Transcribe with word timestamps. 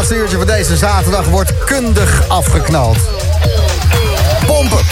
laatste 0.00 0.18
uurtje 0.18 0.36
van 0.36 0.46
deze 0.46 0.76
zaterdag 0.76 1.26
wordt 1.26 1.64
kundig 1.64 2.28
afgeknald. 2.28 2.96
Pompen 4.46 4.84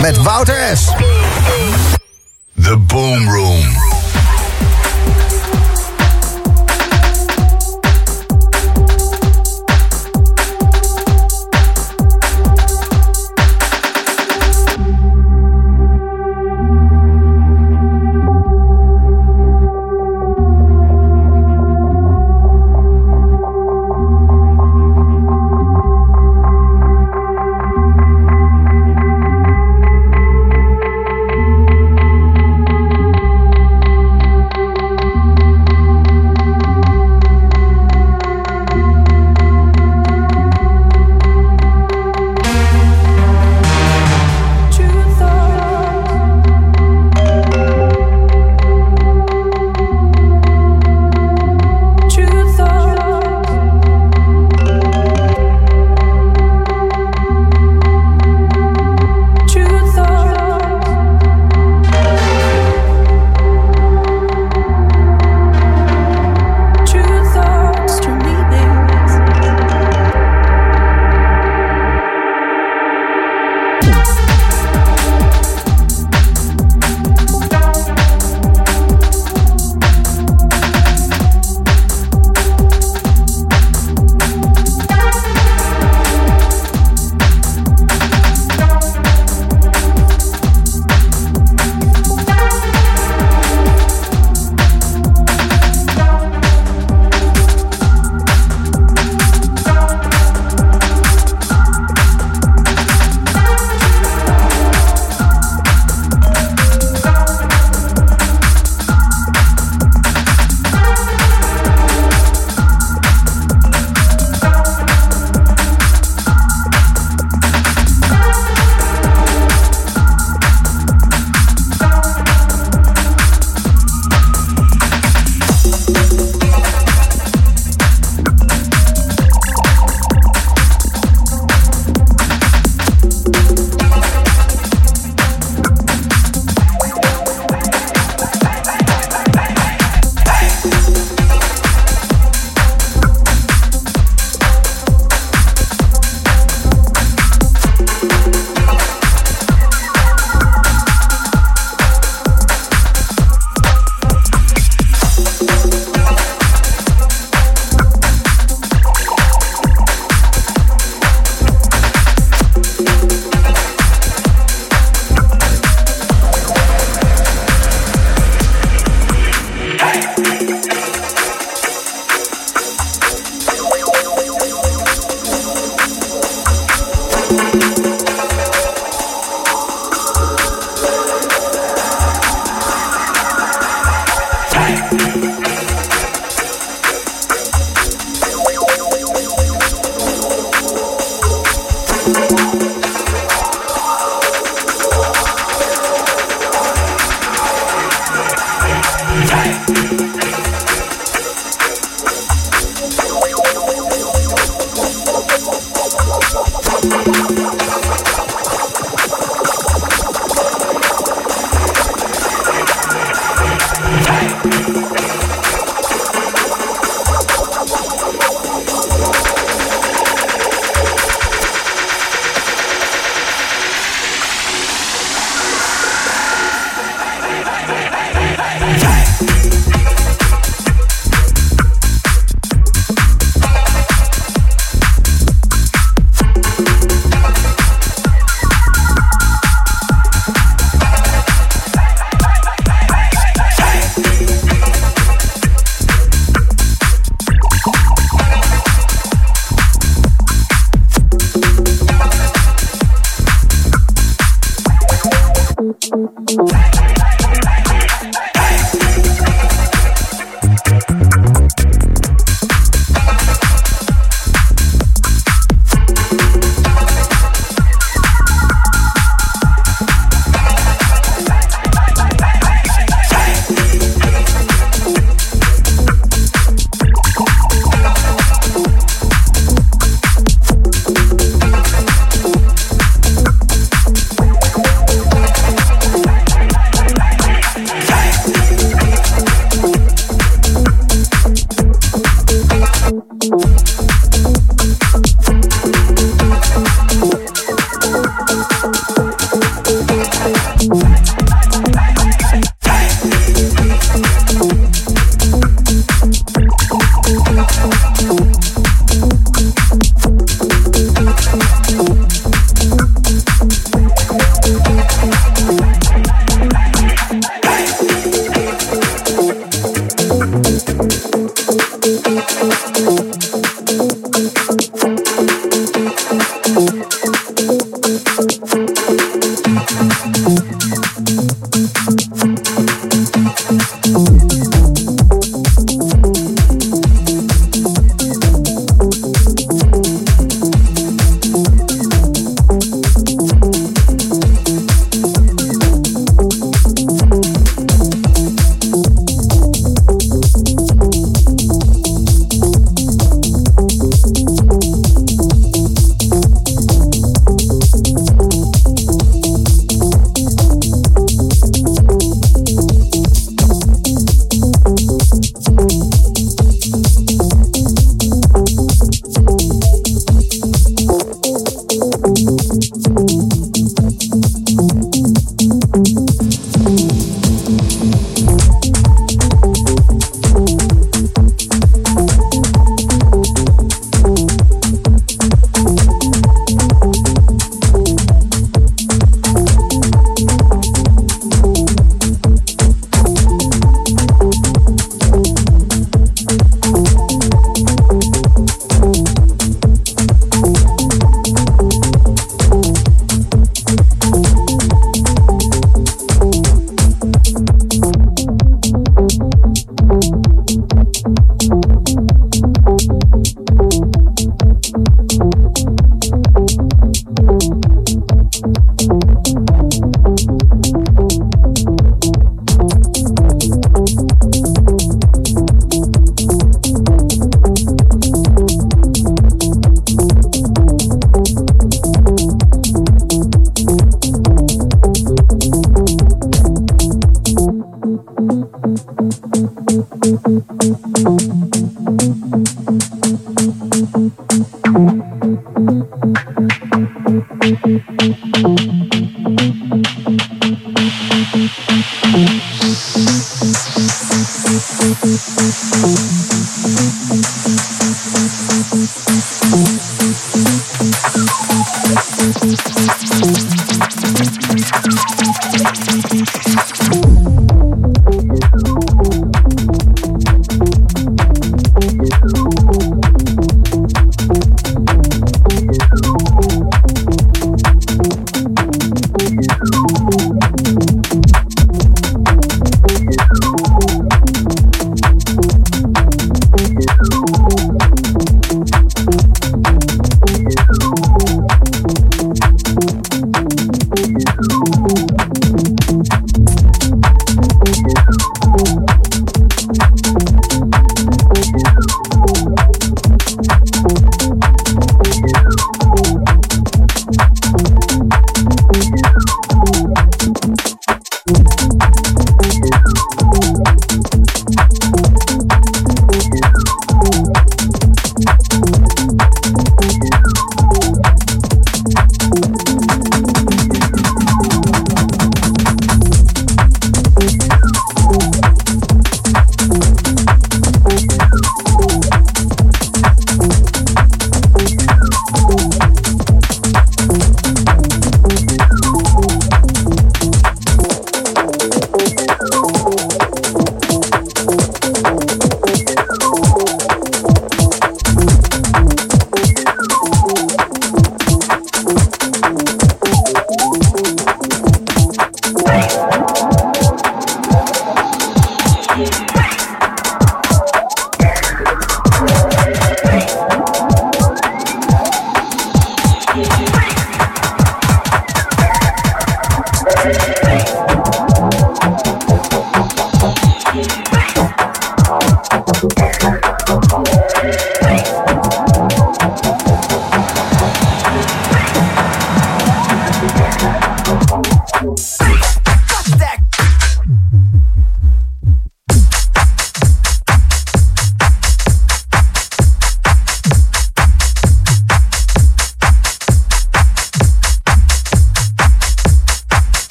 met 0.00 0.16
Wouter 0.16 0.76
S. 0.76 0.84
The 2.62 2.76
Boom 2.76 3.30
Room. 3.30 3.91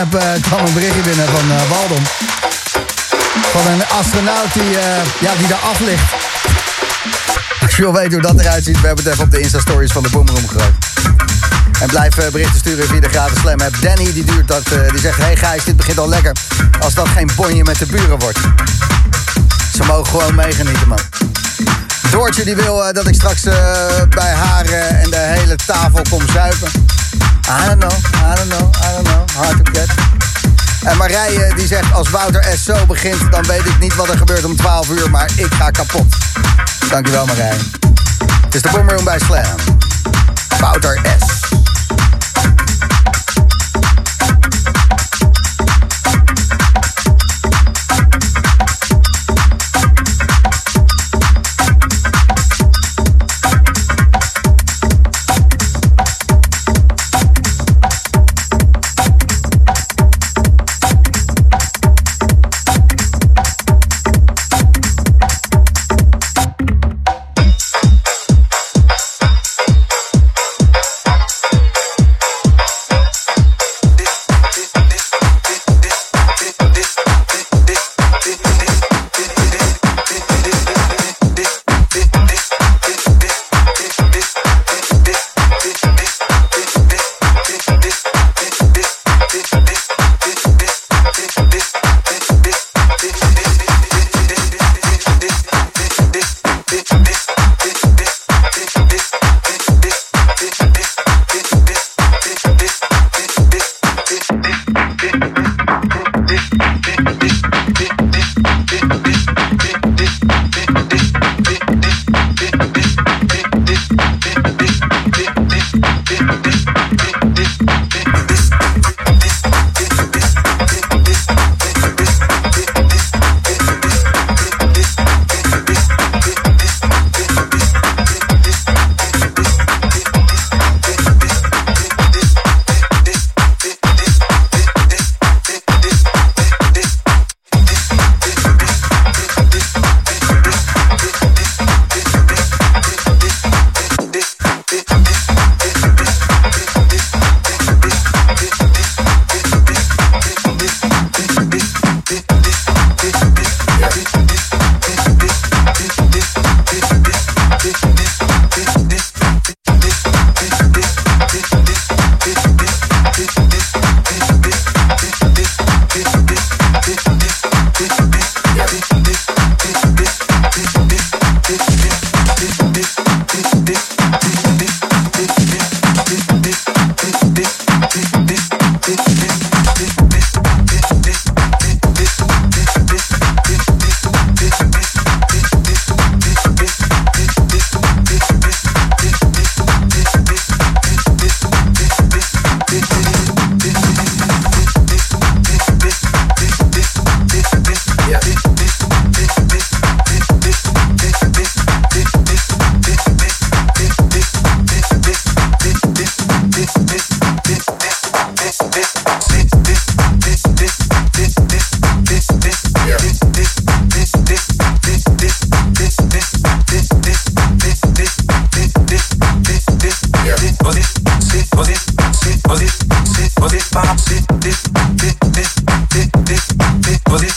hebt, 0.00 0.14
uh, 0.14 0.64
een 0.66 0.74
berichtje 0.74 1.02
binnen 1.02 1.26
van 1.26 1.50
uh, 1.50 1.70
Waldom. 1.70 2.04
Van 3.52 3.72
een 3.72 3.82
astronaut 3.98 4.52
die, 4.52 4.70
uh, 4.70 5.04
ja, 5.20 5.34
die 5.38 5.46
daar 5.46 5.58
af 5.58 5.80
ligt. 5.80 6.12
Als 7.62 7.76
je 7.76 7.82
wil 7.82 7.92
weten 7.92 8.12
hoe 8.12 8.22
dat 8.22 8.40
eruit 8.40 8.64
ziet, 8.64 8.80
we 8.80 8.86
hebben 8.86 9.04
het 9.04 9.12
even 9.12 9.24
op 9.24 9.30
de 9.30 9.40
Insta-stories 9.40 9.92
van 9.92 10.02
de 10.02 10.08
Boomroom 10.08 10.48
gegooid. 10.48 10.74
En 11.80 11.86
blijf 11.86 12.14
berichten 12.14 12.58
sturen 12.58 12.88
via 12.88 13.00
de 13.00 13.08
gratis 13.08 13.38
slam 13.38 13.60
app. 13.60 13.76
Danny 13.80 14.12
die, 14.12 14.24
duurt 14.24 14.48
dat, 14.48 14.62
die 14.90 15.00
zegt, 15.00 15.18
hey 15.18 15.36
Gijs, 15.36 15.64
dit 15.64 15.76
begint 15.76 15.98
al 15.98 16.08
lekker. 16.08 16.32
Als 16.80 16.94
dat 16.94 17.08
geen 17.08 17.30
bonje 17.36 17.64
met 17.64 17.78
de 17.78 17.86
buren 17.86 18.18
wordt. 18.18 18.38
Ze 19.76 19.84
mogen 19.86 20.06
gewoon 20.06 20.34
meegenieten, 20.34 20.88
man. 20.88 21.00
Doortje 22.10 22.44
die 22.44 22.56
wil 22.56 22.92
dat 22.92 23.06
ik 23.06 23.14
straks 23.14 23.42
bij 24.08 24.32
haar 24.32 24.64
en 24.64 25.10
de 25.10 25.16
hele 25.16 25.56
tafel 25.66 26.02
kom 26.10 26.22
zuipen. 26.32 26.70
I 27.50 27.66
don't 27.66 27.80
know, 27.80 27.92
I 28.14 28.34
don't 28.34 28.48
know, 28.48 28.70
En 30.90 30.96
Marije 30.96 31.52
die 31.56 31.66
zegt 31.66 31.92
als 31.92 32.10
Wouter 32.10 32.44
S 32.58 32.64
zo 32.64 32.86
begint... 32.86 33.32
dan 33.32 33.42
weet 33.42 33.66
ik 33.66 33.78
niet 33.78 33.94
wat 33.94 34.08
er 34.08 34.18
gebeurt 34.18 34.44
om 34.44 34.56
12 34.56 34.90
uur, 34.90 35.10
maar 35.10 35.30
ik 35.36 35.54
ga 35.54 35.70
kapot. 35.70 36.06
Dankjewel 36.88 37.26
Marije. 37.26 37.54
Het 38.44 38.54
is 38.54 38.62
de 38.62 38.68
Boomroom 38.72 39.04
bij 39.04 39.18
Slam. 39.18 39.56
Wouter 40.58 41.00
S. 41.18 41.69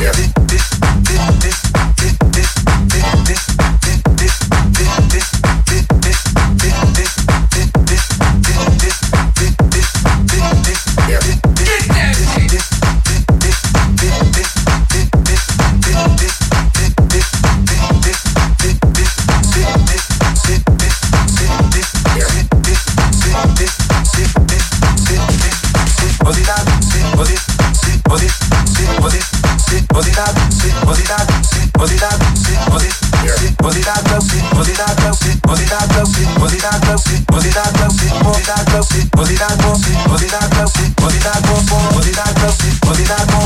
Yeah. 0.00 1.89
Was 42.90 42.98
it 43.00 43.08
not 43.08 43.39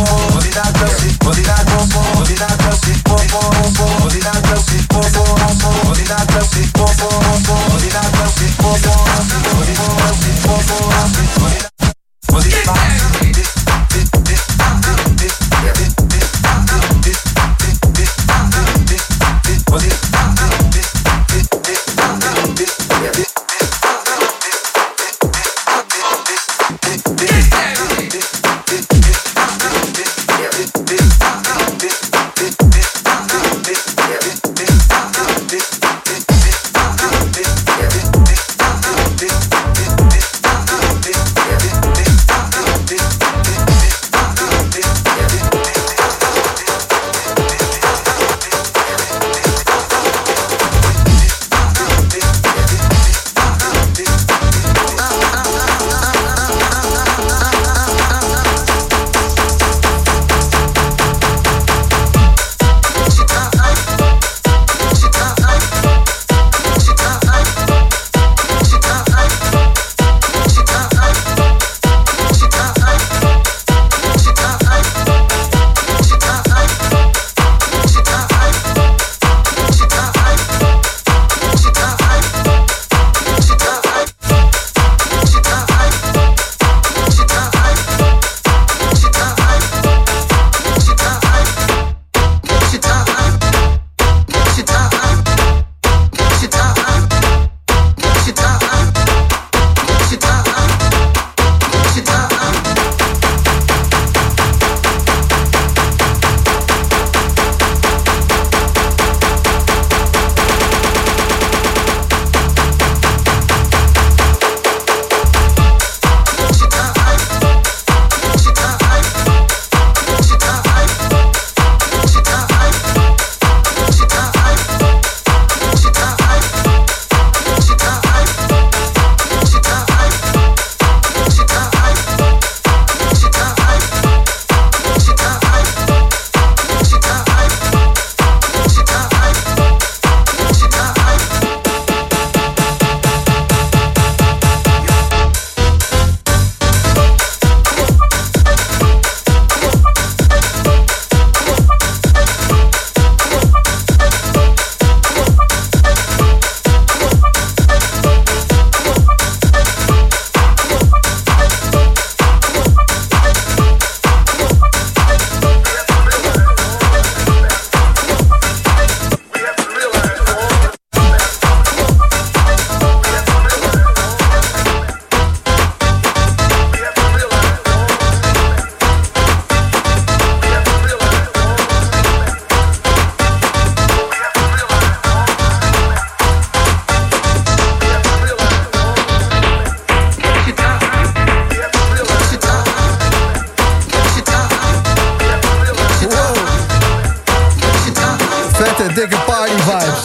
dikke 198.78 199.16
party 199.26 199.52
vibes. 199.52 200.02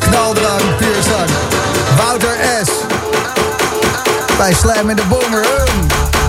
Knaldrang, 0.00 0.76
Pierzang, 0.78 1.30
Wouter 1.96 2.36
S. 2.64 2.70
wij 4.38 4.52
Slam 4.52 4.90
in 4.90 4.96
de 4.96 5.02
Bomber. 5.08 5.44
Um. 5.44 6.21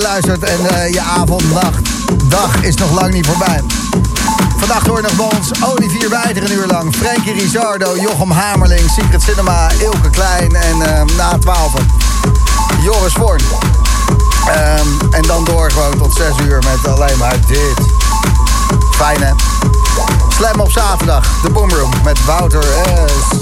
Luistert 0.00 0.42
en 0.42 0.60
uh, 0.60 0.92
je 0.92 1.00
avond, 1.00 1.52
nacht, 1.52 1.88
dag 2.28 2.62
is 2.62 2.74
nog 2.74 3.00
lang 3.00 3.12
niet 3.12 3.26
voorbij. 3.26 3.62
Vandaag 4.56 4.86
hoor 4.86 4.96
je 4.96 5.02
nog 5.02 5.16
bij 5.16 5.38
ons 5.38 5.50
Olivier 5.64 6.10
Wijter 6.10 6.44
een 6.44 6.52
uur 6.52 6.66
lang. 6.66 6.94
Frankie 6.94 7.32
Rizardo, 7.32 7.96
Jochem 7.96 8.30
Hamerling, 8.30 8.90
Secret 8.90 9.22
Cinema, 9.22 9.70
Ilke 9.80 10.10
Klein 10.10 10.54
en 10.54 10.76
uh, 10.76 11.16
na 11.16 11.38
12 11.38 11.72
Joris 12.82 13.12
Vorn. 13.12 13.40
Um, 14.48 15.12
en 15.12 15.22
dan 15.22 15.44
door 15.44 15.70
gewoon 15.70 15.98
tot 15.98 16.14
6 16.14 16.26
uur 16.46 16.58
met 16.58 16.92
alleen 16.92 17.18
maar 17.18 17.36
dit. 17.46 17.78
Fijn 18.90 19.22
hè? 19.22 19.32
Slam 20.28 20.60
op 20.60 20.70
zaterdag, 20.70 21.40
de 21.42 21.50
Boomroom 21.50 21.92
met 22.04 22.24
Wouter 22.24 22.64
S. 23.06 23.39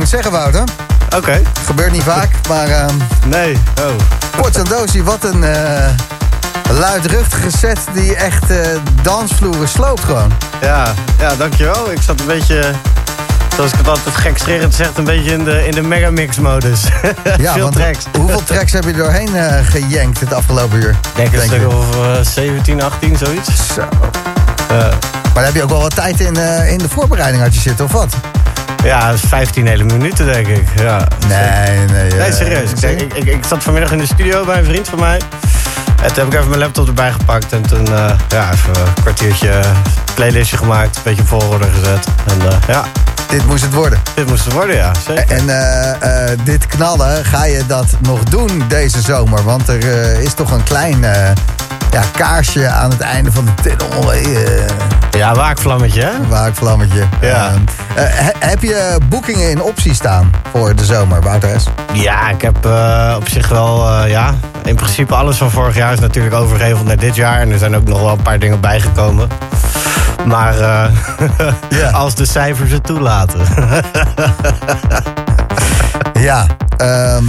moet 0.00 0.08
zeggen, 0.08 0.30
Wouter. 0.30 0.64
Oké. 1.16 1.42
Gebeurt 1.64 1.92
niet 1.92 2.02
vaak, 2.02 2.28
maar... 2.48 2.68
ehm 2.68 2.94
Nee. 3.26 3.56
Oh. 3.78 3.94
Potsandosi, 4.42 5.02
wat 5.02 5.24
een 5.24 5.44
eh, 5.44 5.88
luidruchtige 6.70 7.50
set 7.58 7.78
die 7.92 8.14
echt 8.16 8.50
eh, 8.50 8.58
dansvloeren 9.02 9.68
sloopt 9.68 10.04
gewoon. 10.04 10.32
Ja, 10.60 10.94
ja, 11.18 11.34
dankjewel. 11.36 11.90
Ik 11.90 12.02
zat 12.02 12.20
een 12.20 12.26
beetje, 12.26 12.72
zoals 13.56 13.72
ik 13.72 13.78
het 13.78 13.88
altijd 13.88 14.16
gekscherend 14.16 14.74
zeg, 14.74 14.96
een 14.96 15.04
beetje 15.04 15.32
in 15.32 15.44
de, 15.44 15.66
in 15.66 15.72
de 15.72 15.82
megamix-modus. 15.82 16.80
Ja, 17.36 17.52
Veel 17.52 17.62
want 17.62 17.74
tracks. 17.74 18.04
Hoeveel 18.18 18.44
tracks 18.44 18.72
heb 18.72 18.84
je 18.84 18.92
doorheen 18.92 19.36
eh, 19.36 19.66
gejankt 19.66 20.20
het 20.20 20.32
afgelopen 20.32 20.78
uur? 20.78 20.90
Ik 20.90 20.98
denk 21.14 21.30
Denk 21.30 21.50
je? 21.50 21.68
of 21.68 21.96
eh, 21.96 22.24
17, 22.24 22.82
18, 22.82 23.16
zoiets. 23.16 23.48
Zo. 23.74 23.82
Maar 24.68 25.34
daar 25.34 25.44
heb 25.44 25.54
je 25.54 25.62
ook 25.62 25.70
wel 25.70 25.80
wat 25.80 25.94
tijd 25.94 26.20
in, 26.20 26.36
in 26.68 26.78
de 26.78 26.88
voorbereiding 26.88 27.42
had 27.42 27.54
je 27.54 27.60
zitten, 27.60 27.84
of 27.84 27.92
wat? 27.92 28.14
Ja, 28.84 29.16
15 29.18 29.66
hele 29.66 29.84
minuten, 29.84 30.26
denk 30.26 30.46
ik. 30.46 30.64
Ja. 30.76 31.06
Nee, 31.28 31.78
nee. 31.78 32.10
Nee, 32.10 32.20
eh, 32.20 32.32
serieus. 32.34 32.70
Ik, 32.70 32.80
denk, 32.80 33.00
ik, 33.00 33.14
ik, 33.14 33.24
ik 33.24 33.44
zat 33.48 33.62
vanmiddag 33.62 33.92
in 33.92 33.98
de 33.98 34.06
studio 34.06 34.44
bij 34.44 34.58
een 34.58 34.64
vriend 34.64 34.88
van 34.88 34.98
mij. 34.98 35.20
En 36.02 36.06
toen 36.12 36.16
heb 36.16 36.26
ik 36.26 36.34
even 36.34 36.48
mijn 36.48 36.60
laptop 36.60 36.86
erbij 36.86 37.12
gepakt. 37.12 37.52
En 37.52 37.62
toen 37.62 37.86
eh, 37.86 38.10
ja, 38.28 38.52
even 38.52 38.82
een 38.86 38.94
kwartiertje 39.02 39.60
playlistje 40.14 40.56
gemaakt. 40.56 40.96
Een 40.96 41.02
beetje 41.04 41.24
volgorde 41.24 41.66
gezet. 41.74 42.06
En 42.26 42.48
eh, 42.48 42.56
ja, 42.68 42.84
Dit 43.28 43.46
moest 43.46 43.62
het 43.62 43.72
worden. 43.74 43.98
dit 44.14 44.26
moest 44.26 44.44
het 44.44 44.52
worden, 44.52 44.76
ja. 44.76 44.92
Zeker. 45.06 45.28
En 45.36 45.48
eh, 45.48 46.30
eh, 46.32 46.38
dit 46.44 46.66
knallen, 46.66 47.24
ga 47.24 47.44
je 47.44 47.66
dat 47.66 47.86
nog 47.98 48.24
doen 48.24 48.62
deze 48.68 49.00
zomer? 49.00 49.42
Want 49.44 49.68
er 49.68 49.78
eh, 50.02 50.22
is 50.22 50.34
toch 50.34 50.50
een 50.50 50.62
klein 50.62 51.04
eh, 51.04 51.30
ja, 51.90 52.02
kaarsje 52.16 52.68
aan 52.68 52.90
het 52.90 53.00
einde 53.00 53.32
van 53.32 53.44
de 53.44 53.62
tunnel. 53.62 54.12
Ja, 55.10 55.34
waakvlammetje, 55.34 56.00
hè? 56.02 56.26
waakvlammetje. 56.28 57.04
Ja. 57.20 57.50
Eh, 57.94 58.04
he- 58.08 58.46
heb 58.48 58.62
je 58.62 58.98
boekingen 59.08 59.50
in 59.50 59.62
optie 59.62 59.94
staan 59.94 60.30
voor 60.52 60.74
de 60.74 60.84
zomer, 60.84 61.22
Wouter 61.22 61.60
S? 61.60 61.64
Ja, 61.92 62.28
ik 62.30 62.42
heb 62.42 62.66
eh, 62.66 63.14
op 63.16 63.28
zich 63.28 63.48
wel, 63.48 63.88
eh, 63.90 64.10
ja... 64.10 64.34
In 64.64 64.74
principe 64.76 65.14
alles 65.14 65.36
van 65.36 65.50
vorig 65.50 65.76
jaar 65.76 65.92
is 65.92 65.98
natuurlijk 66.00 66.34
overgeheveld 66.34 66.86
naar 66.86 66.96
dit 66.96 67.14
jaar. 67.16 67.40
En 67.40 67.52
er 67.52 67.58
zijn 67.58 67.76
ook 67.76 67.84
nog 67.88 68.00
wel 68.00 68.10
een 68.12 68.22
paar 68.22 68.38
dingen 68.38 68.60
bijgekomen. 68.60 69.28
Maar 70.24 70.58
eh, 70.60 70.84
Ja. 71.80 71.90
als 71.90 72.14
de 72.14 72.24
cijfers 72.26 72.70
het 72.70 72.84
toelaten. 72.84 73.40
Ja. 76.20 76.46
ehm, 76.76 77.24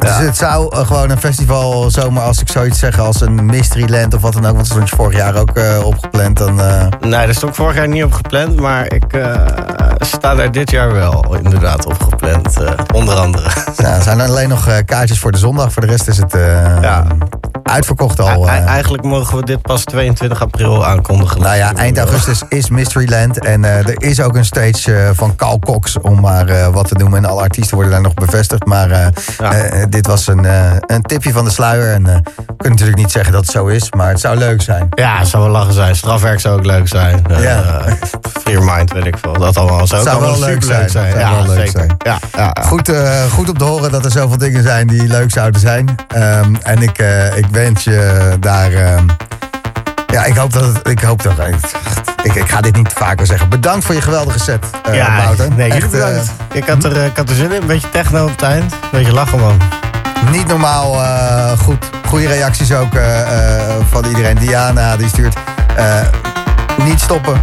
Dus 0.00 0.16
het 0.16 0.36
zou 0.36 0.76
eh, 0.76 0.86
gewoon 0.86 1.10
een 1.10 1.18
festival 1.18 1.90
zomaar, 1.90 2.22
als 2.24 2.40
ik 2.40 2.48
zoiets 2.48 2.78
zeg, 2.78 2.98
als 2.98 3.20
een 3.20 3.46
Mysteryland 3.46 4.14
of 4.14 4.20
wat 4.20 4.32
dan 4.32 4.46
ook. 4.46 4.54
Want 4.54 4.58
dat 4.58 4.66
stond 4.66 4.88
je 4.88 4.96
vorig 4.96 5.16
jaar 5.16 5.36
ook 5.36 5.50
eh, 5.50 5.80
opgepland. 5.84 6.36
Dan, 6.36 6.60
eh, 6.60 6.86
nee, 7.00 7.10
daar 7.10 7.34
stond 7.34 7.56
vorig 7.56 7.76
jaar 7.76 7.88
niet 7.88 8.04
op 8.04 8.12
gepland. 8.12 8.60
Maar 8.60 8.92
ik 8.92 9.04
sta 9.98 10.34
daar 10.34 10.52
dit 10.52 10.70
jaar 10.70 10.92
wel 10.92 11.36
inderdaad 11.42 11.86
op 11.86 12.02
gepland. 12.02 12.60
eh, 12.60 12.72
onder 12.94 13.14
andere. 13.14 13.48
nou, 13.76 13.94
er 13.94 14.02
zijn 14.02 14.20
alleen 14.20 14.48
nog 14.48 14.68
kaartjes 14.84 15.18
voor 15.18 15.32
de 15.32 15.38
zondag. 15.38 15.72
Voor 15.72 15.82
de 15.82 15.88
rest 15.88 16.08
is 16.08 16.16
het 16.16 16.32
Ja. 16.80 17.04
Uitverkocht 17.68 18.20
al. 18.20 18.48
Eh. 18.48 18.66
eigenlijk 18.66 19.02
mogen 19.04 19.36
we 19.36 19.44
dit 19.44 19.62
pas 19.62 19.84
22 19.84 20.42
april 20.42 20.86
aankondigen. 20.86 21.40
Nou 21.40 21.56
ja, 21.56 21.74
eind 21.74 21.98
augustus 21.98 22.42
is 22.48 22.70
Mysteryland. 22.70 23.44
En 23.44 23.64
eh, 23.64 23.76
er 23.76 24.02
is 24.02 24.20
ook 24.20 24.34
een 24.36 24.44
stage 24.44 24.94
eh, 24.96 25.10
van 25.12 25.36
Carl 25.36 25.58
Cox, 25.58 25.98
om 25.98 26.20
maar 26.20 26.72
wat 26.72 26.88
te 26.88 26.94
noemen. 26.94 27.18
En 27.18 27.30
alle 27.30 27.42
artiesten 27.42 27.74
worden 27.74 27.92
daar 27.92 28.02
nog 28.02 28.14
bevestigd. 28.14 28.64
Maar 28.66 28.88
Ja. 29.38 29.86
dit 29.88 30.06
was 30.06 30.26
een, 30.26 30.46
een 30.86 31.02
tipje 31.02 31.32
van 31.32 31.44
de 31.44 31.50
sluier. 31.50 31.92
En 31.92 32.04
we 32.04 32.22
kunnen 32.46 32.70
natuurlijk 32.70 32.96
niet 32.96 33.10
zeggen 33.10 33.32
dat 33.32 33.40
het 33.42 33.50
zo 33.50 33.66
is, 33.66 33.92
maar 33.92 34.08
het 34.08 34.20
zou 34.20 34.36
leuk 34.36 34.62
zijn. 34.62 34.88
Ja, 34.94 35.18
het 35.18 35.28
zou 35.28 35.42
wel 35.42 35.52
lachen 35.52 35.72
zijn. 35.74 35.96
Strafwerk 35.96 36.40
zou 36.40 36.58
ook 36.58 36.64
leuk 36.66 36.88
zijn. 36.88 37.24
Ja. 37.40 37.82
Free 38.42 38.58
Mind, 38.60 38.92
weet 38.92 39.06
ik 39.06 39.16
veel. 39.22 39.32
Dat 39.32 39.56
allemaal 39.56 39.86
zou, 39.86 40.00
ook 40.00 40.08
Zou 40.08 40.20
wel 40.20 40.38
leuk 40.38 40.62
zijn. 40.64 40.90
Zou 40.90 41.06
Ja, 41.06 41.30
wel 41.34 41.46
leuk 41.46 41.66
zeker. 41.66 41.72
zijn. 41.98 42.18
Ja. 42.36 42.52
Goed, 42.62 42.92
goed 43.32 43.48
om 43.48 43.58
te 43.58 43.64
horen 43.64 43.90
dat 43.90 44.04
er 44.04 44.10
zoveel 44.10 44.38
dingen 44.38 44.62
zijn 44.62 44.86
die 44.86 45.02
leuk 45.06 45.30
zouden 45.30 45.60
zijn. 45.60 45.94
Ehm, 46.08 46.54
en 46.62 46.82
ik, 46.82 46.98
ik 47.34 47.50
daar. 48.40 48.72
ehm, 48.72 49.04
ja, 50.06 50.24
ik 50.24 50.36
hoop 50.36 50.52
dat 50.52 50.62
het. 50.64 50.88
Ik 50.88 51.00
hoop 51.00 51.22
dat. 51.22 51.32
Ik, 52.22 52.34
ik 52.34 52.48
ga 52.50 52.60
dit 52.60 52.76
niet 52.76 52.92
vaker 52.94 53.26
zeggen. 53.26 53.48
Bedankt 53.48 53.84
voor 53.84 53.94
je 53.94 54.00
geweldige 54.00 54.38
set, 54.38 54.64
eh 54.84 54.94
ja, 54.94 55.16
Wouter. 55.16 55.48
nee, 55.56 55.66
Echt, 55.70 55.74
jullie 55.74 55.90
bedankt. 55.90 56.30
eh, 56.50 56.56
ik, 56.56 56.66
had 56.68 56.84
er, 56.84 56.96
eh, 56.96 57.04
ik 57.06 57.16
had 57.16 57.28
er 57.28 57.34
zin 57.34 57.52
in. 57.52 57.60
Een 57.60 57.66
beetje 57.66 57.90
techno 57.90 58.24
op 58.24 58.30
het 58.30 58.42
eind. 58.42 58.72
Een 58.72 58.78
beetje 58.90 59.12
lachen, 59.12 59.38
man. 59.40 59.58
niet 60.30 60.46
normaal 60.46 60.92
goed. 61.56 61.90
Goede 62.06 62.26
reacties 62.26 62.72
ook 62.72 62.92
van 63.90 64.04
iedereen. 64.04 64.36
Diana 64.36 64.96
die 64.96 65.08
stuurt. 65.08 65.36
niet 66.84 67.00
stoppen. 67.00 67.42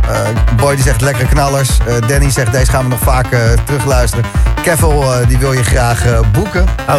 Boy 0.56 0.76
die 0.76 0.84
zegt 0.84 1.02
lekkere 1.02 1.28
knallers. 1.28 1.70
Danny 2.08 2.30
zegt 2.32 2.52
deze 2.52 2.72
gaan 2.72 2.84
we 2.84 2.90
nog 2.90 3.00
vaak 3.00 3.28
terugluisteren. 3.66 4.26
Kevel 4.64 5.14
eh, 5.14 5.28
die 5.28 5.38
wil 5.38 5.54
je 5.54 5.64
graag 5.64 6.04
boeken. 6.32 6.66
Oh. 6.90 6.96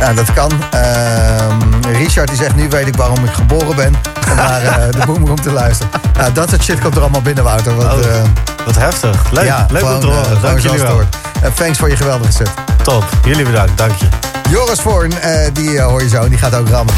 Ja, 0.00 0.12
dat 0.12 0.32
kan. 0.32 0.50
Ehm, 0.70 1.94
Richard 1.96 2.28
die 2.28 2.36
zegt 2.36 2.54
nu 2.54 2.68
weet 2.68 2.86
ik 2.86 2.96
waarom 2.96 3.24
ik 3.24 3.32
geboren 3.32 3.76
ben. 3.76 3.94
Om 4.30 4.36
naar 4.36 4.62
eh, 4.62 4.90
de 4.90 5.06
boomroom 5.06 5.40
te 5.40 5.50
luisteren. 5.52 5.92
Nou, 6.16 6.32
dat 6.32 6.48
soort 6.48 6.62
shit 6.62 6.80
komt 6.80 6.94
er 6.94 7.00
allemaal 7.00 7.22
binnen, 7.22 7.44
Wouter. 7.44 7.76
Want, 7.76 7.92
Oh, 7.92 8.14
eh, 8.16 8.22
Wat 8.64 8.76
heftig. 8.76 9.30
Leuk, 9.30 9.44
ja, 9.44 9.66
leuk 9.70 9.82
om 9.84 10.00
te 10.00 10.06
eh, 10.06 10.12
horen. 10.14 10.40
Dank 10.42 10.58
jullie 10.58 10.80
wel. 10.80 11.00
En 11.42 11.52
thanks 11.54 11.78
voor 11.78 11.88
je 11.88 11.96
geweldige 11.96 12.32
set. 12.32 12.50
Top. 12.82 13.04
Jullie 13.24 13.44
bedankt. 13.44 13.78
Dank 13.78 13.94
je. 13.94 14.06
Joris 14.50 14.80
Voorn, 14.80 15.20
eh, 15.20 15.48
die 15.52 15.78
eh, 15.78 15.86
hoor 15.86 16.02
je 16.02 16.08
zo 16.08 16.22
en 16.22 16.28
die 16.28 16.38
gaat 16.38 16.54
ook 16.54 16.68
rammen. 16.68 16.94